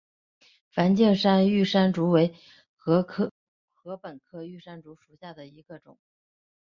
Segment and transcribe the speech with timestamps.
[0.67, 2.33] 梵净山玉山竹为
[2.75, 3.03] 禾
[4.01, 5.99] 本科玉山竹属下的一个种。